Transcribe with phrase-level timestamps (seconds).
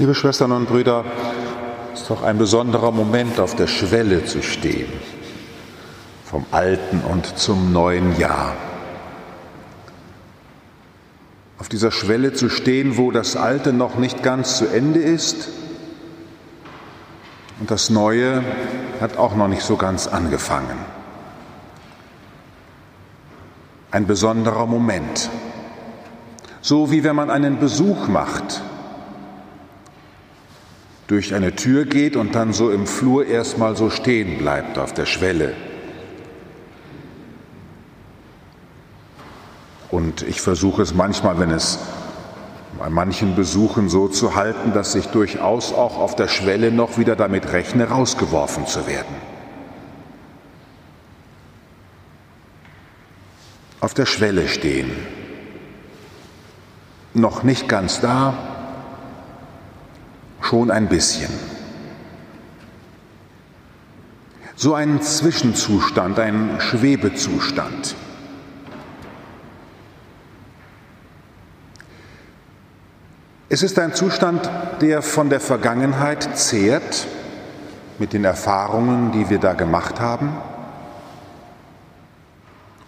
[0.00, 1.04] Liebe Schwestern und Brüder,
[1.92, 4.90] es ist doch ein besonderer Moment, auf der Schwelle zu stehen,
[6.24, 8.56] vom alten und zum neuen Jahr.
[11.58, 15.50] Auf dieser Schwelle zu stehen, wo das Alte noch nicht ganz zu Ende ist
[17.60, 18.42] und das Neue
[19.02, 20.78] hat auch noch nicht so ganz angefangen.
[23.90, 25.28] Ein besonderer Moment.
[26.62, 28.62] So wie wenn man einen Besuch macht
[31.10, 35.06] durch eine Tür geht und dann so im Flur erstmal so stehen bleibt auf der
[35.06, 35.54] Schwelle.
[39.90, 41.80] Und ich versuche es manchmal, wenn es
[42.78, 47.16] bei manchen Besuchen so zu halten, dass ich durchaus auch auf der Schwelle noch wieder
[47.16, 49.16] damit rechne, rausgeworfen zu werden.
[53.80, 54.92] Auf der Schwelle stehen.
[57.14, 58.59] Noch nicht ganz da,
[60.50, 61.30] schon ein bisschen.
[64.56, 67.94] So ein Zwischenzustand, ein Schwebezustand.
[73.48, 77.06] Es ist ein Zustand, der von der Vergangenheit zehrt,
[78.00, 80.36] mit den Erfahrungen, die wir da gemacht haben.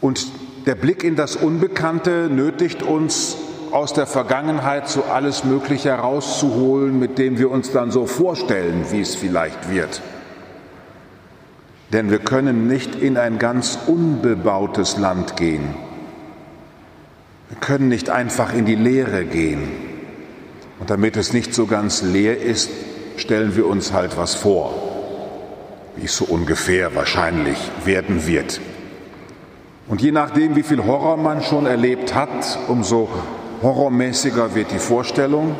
[0.00, 0.28] Und
[0.64, 3.36] der Blick in das Unbekannte nötigt uns
[3.72, 9.00] aus der Vergangenheit so alles Mögliche herauszuholen, mit dem wir uns dann so vorstellen, wie
[9.00, 10.02] es vielleicht wird.
[11.92, 15.74] Denn wir können nicht in ein ganz unbebautes Land gehen.
[17.48, 19.70] Wir können nicht einfach in die Leere gehen.
[20.78, 22.70] Und damit es nicht so ganz leer ist,
[23.16, 24.72] stellen wir uns halt was vor,
[25.96, 28.60] wie es so ungefähr wahrscheinlich werden wird.
[29.88, 33.08] Und je nachdem, wie viel Horror man schon erlebt hat, umso
[33.62, 35.54] horrormäßiger wird die Vorstellung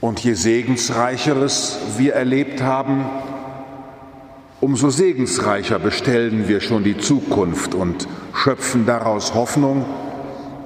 [0.00, 3.04] und je segensreicheres wir erlebt haben,
[4.60, 9.84] umso segensreicher bestellen wir schon die Zukunft und schöpfen daraus Hoffnung,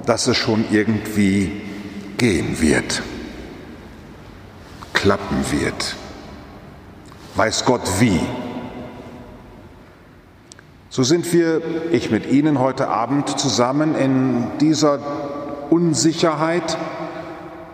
[0.06, 1.62] dass es schon irgendwie
[2.18, 3.02] gehen wird,
[4.92, 5.96] klappen wird.
[7.34, 8.20] Weiß Gott wie.
[10.92, 14.98] So sind wir, ich mit Ihnen heute Abend zusammen in dieser
[15.70, 16.76] Unsicherheit,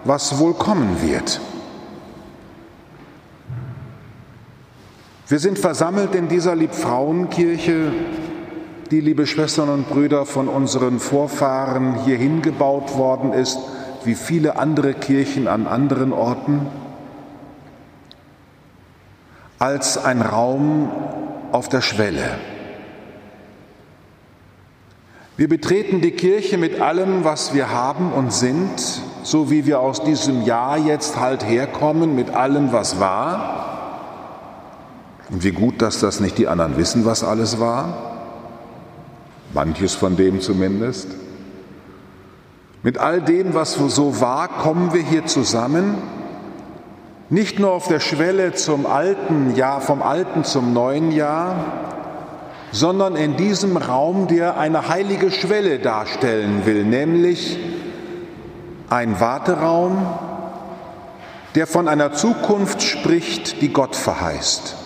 [0.05, 1.41] was wohl kommen wird.
[5.27, 7.91] Wir sind versammelt in dieser Liebfrauenkirche,
[8.93, 13.59] die, liebe Schwestern und Brüder, von unseren Vorfahren hier hingebaut worden ist,
[14.05, 16.69] wie viele andere Kirchen an anderen Orten,
[19.59, 20.93] als ein Raum
[21.51, 22.39] auf der Schwelle
[25.39, 28.73] wir betreten die Kirche mit allem, was wir haben und sind,
[29.23, 33.69] so wie wir aus diesem Jahr jetzt halt herkommen, mit allem, was war.
[35.31, 38.17] Und wie gut, dass das nicht die anderen wissen, was alles war.
[39.55, 41.07] Manches von dem zumindest.
[42.83, 45.99] Mit all dem, was so war, kommen wir hier zusammen,
[47.31, 51.98] nicht nur auf der Schwelle zum alten Jahr, vom alten zum neuen Jahr,
[52.73, 57.59] sondern in diesem Raum, der eine heilige Schwelle darstellen will, nämlich
[58.91, 60.07] ein Warteraum,
[61.55, 64.77] der von einer Zukunft spricht, die Gott verheißt.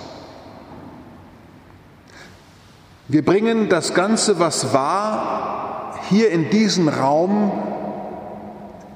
[3.08, 7.52] Wir bringen das Ganze, was war, hier in diesen Raum,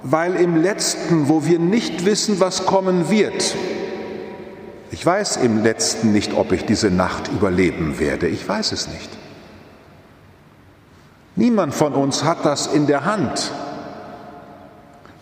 [0.03, 3.55] weil im letzten, wo wir nicht wissen, was kommen wird,
[4.91, 8.29] ich weiß im letzten nicht, ob ich diese Nacht überleben werde.
[8.29, 9.11] Ich weiß es nicht.
[11.35, 13.53] Niemand von uns hat das in der Hand.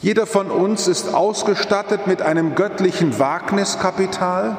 [0.00, 4.58] Jeder von uns ist ausgestattet mit einem göttlichen Wagniskapital,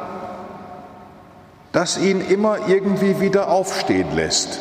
[1.71, 4.59] das ihn immer irgendwie wieder aufstehen lässt.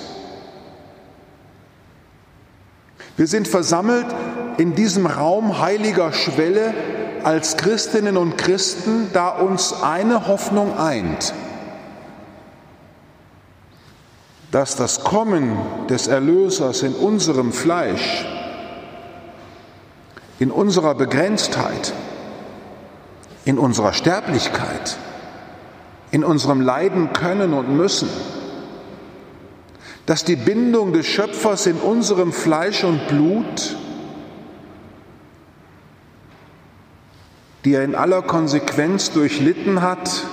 [3.17, 4.07] Wir sind versammelt
[4.59, 6.75] in diesem Raum heiliger Schwelle,
[7.25, 11.33] als Christinnen und Christen, da uns eine Hoffnung eint,
[14.51, 15.57] dass das Kommen
[15.89, 18.27] des Erlösers in unserem Fleisch,
[20.39, 21.93] in unserer Begrenztheit,
[23.45, 24.97] in unserer Sterblichkeit,
[26.11, 28.09] in unserem Leiden können und müssen,
[30.07, 33.77] dass die Bindung des Schöpfers in unserem Fleisch und Blut
[37.65, 40.25] die er in aller Konsequenz durchlitten hat,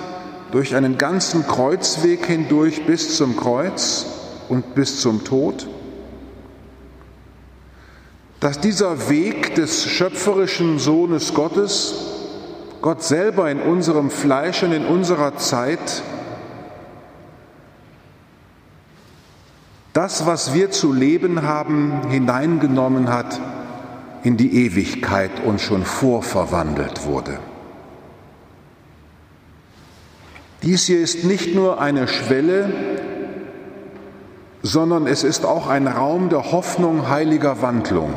[0.51, 4.05] durch einen ganzen Kreuzweg hindurch bis zum Kreuz
[4.49, 5.67] und bis zum Tod,
[8.41, 11.93] dass dieser Weg des schöpferischen Sohnes Gottes
[12.81, 16.01] Gott selber in unserem Fleisch und in unserer Zeit
[19.93, 23.39] das, was wir zu leben haben, hineingenommen hat
[24.23, 27.39] in die Ewigkeit und schon vorverwandelt wurde.
[30.63, 32.69] Dies hier ist nicht nur eine Schwelle,
[34.61, 38.13] sondern es ist auch ein Raum der Hoffnung heiliger Wandlung.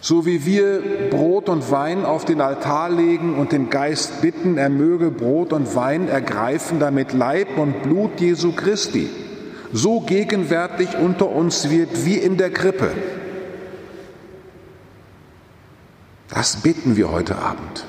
[0.00, 4.68] So wie wir Brot und Wein auf den Altar legen und den Geist bitten, er
[4.70, 9.08] möge Brot und Wein ergreifen, damit Leib und Blut Jesu Christi
[9.72, 12.90] so gegenwärtig unter uns wird wie in der Krippe.
[16.34, 17.86] Das bitten wir heute Abend.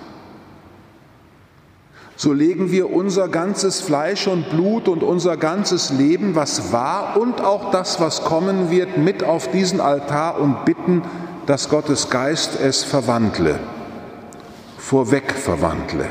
[2.15, 7.42] So legen wir unser ganzes Fleisch und Blut und unser ganzes Leben, was war und
[7.42, 11.01] auch das, was kommen wird, mit auf diesen Altar und bitten,
[11.45, 13.59] dass Gottes Geist es verwandle,
[14.77, 16.06] vorweg verwandle.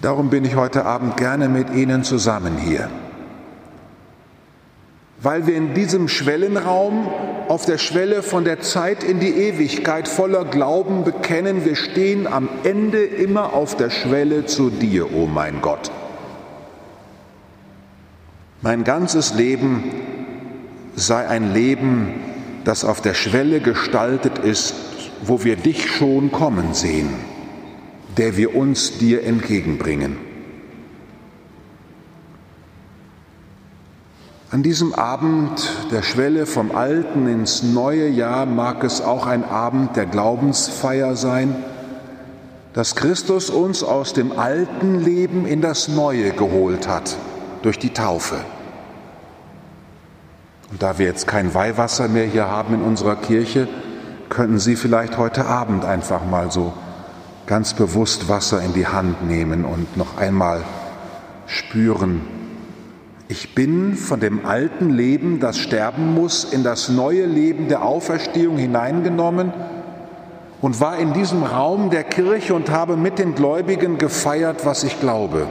[0.00, 2.88] Darum bin ich heute Abend gerne mit Ihnen zusammen hier.
[5.20, 7.08] Weil wir in diesem Schwellenraum
[7.48, 12.48] auf der Schwelle von der Zeit in die Ewigkeit voller Glauben bekennen, wir stehen am
[12.62, 15.90] Ende immer auf der Schwelle zu dir, o oh mein Gott.
[18.60, 19.84] Mein ganzes Leben
[20.94, 22.14] sei ein Leben,
[22.64, 24.74] das auf der Schwelle gestaltet ist,
[25.22, 27.08] wo wir dich schon kommen sehen
[28.18, 30.27] der wir uns dir entgegenbringen.
[34.50, 39.94] An diesem Abend der Schwelle vom alten ins neue Jahr mag es auch ein Abend
[39.94, 41.54] der Glaubensfeier sein,
[42.72, 47.18] dass Christus uns aus dem alten Leben in das neue geholt hat
[47.60, 48.36] durch die Taufe.
[50.70, 53.68] Und da wir jetzt kein Weihwasser mehr hier haben in unserer Kirche,
[54.30, 56.72] könnten Sie vielleicht heute Abend einfach mal so
[57.44, 60.64] ganz bewusst Wasser in die Hand nehmen und noch einmal
[61.46, 62.37] spüren,
[63.28, 68.56] ich bin von dem alten Leben, das sterben muss, in das neue Leben der Auferstehung
[68.56, 69.52] hineingenommen
[70.62, 74.98] und war in diesem Raum der Kirche und habe mit den Gläubigen gefeiert, was ich
[74.98, 75.46] glaube,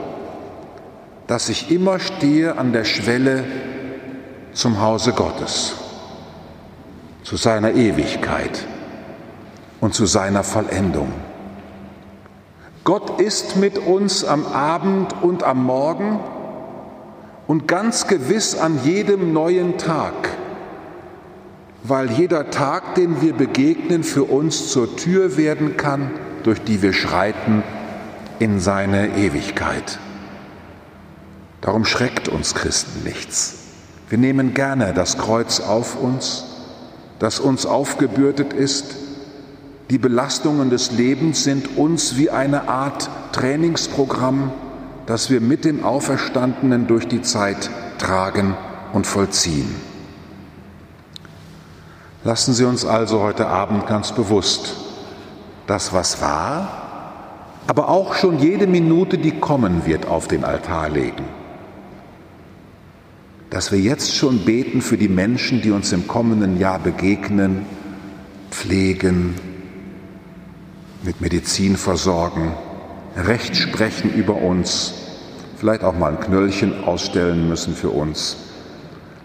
[1.28, 3.44] dass ich immer stehe an der Schwelle
[4.52, 5.76] zum Hause Gottes,
[7.22, 8.66] zu seiner Ewigkeit
[9.80, 11.12] und zu seiner Vollendung.
[12.82, 16.18] Gott ist mit uns am Abend und am Morgen
[17.48, 20.28] und ganz gewiss an jedem neuen Tag,
[21.82, 26.12] weil jeder Tag, den wir begegnen, für uns zur Tür werden kann,
[26.44, 27.64] durch die wir schreiten
[28.38, 29.98] in seine Ewigkeit.
[31.62, 33.54] Darum schreckt uns Christen nichts.
[34.10, 36.44] Wir nehmen gerne das Kreuz auf uns,
[37.18, 38.94] das uns aufgebürdet ist,
[39.90, 44.52] die Belastungen des Lebens sind uns wie eine Art Trainingsprogramm,
[45.08, 48.54] das wir mit dem Auferstandenen durch die Zeit tragen
[48.92, 49.74] und vollziehen.
[52.24, 54.74] Lassen Sie uns also heute Abend ganz bewusst
[55.66, 61.24] das, was war, aber auch schon jede Minute, die kommen wird, auf den Altar legen.
[63.48, 67.64] Dass wir jetzt schon beten für die Menschen, die uns im kommenden Jahr begegnen,
[68.50, 69.36] pflegen,
[71.02, 72.52] mit Medizin versorgen,
[73.16, 74.97] Recht sprechen über uns,
[75.58, 78.36] vielleicht auch mal ein Knöllchen ausstellen müssen für uns.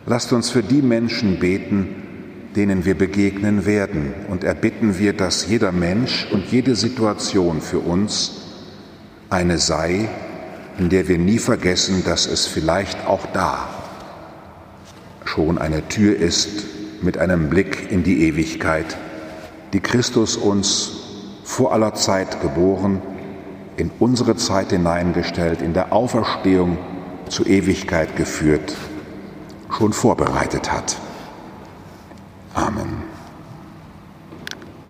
[0.06, 2.04] Lasst uns für die Menschen beten,
[2.56, 4.14] denen wir begegnen werden.
[4.30, 8.32] Und erbitten wir, dass jeder Mensch und jede Situation für uns
[9.30, 10.10] eine sei,
[10.78, 13.70] in der wir nie vergessen, dass es vielleicht auch da
[15.26, 16.66] schon eine Tür ist
[17.02, 18.98] mit einem Blick in die Ewigkeit,
[19.72, 20.92] die Christus uns
[21.44, 23.02] vor aller Zeit geboren,
[23.78, 26.78] in unsere Zeit hineingestellt, in der Auferstehung
[27.30, 28.76] zur Ewigkeit geführt,
[29.70, 30.98] schon vorbereitet hat.
[32.54, 33.13] Amen.